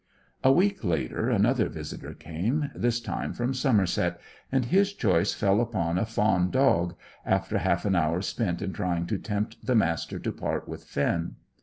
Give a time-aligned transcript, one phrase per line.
[0.43, 4.19] A week later another visitor came, this time from Somerset,
[4.51, 9.05] and his choice fell upon a fawn dog, after half an hour spent in trying
[9.05, 11.35] to tempt the Master to part with Finn.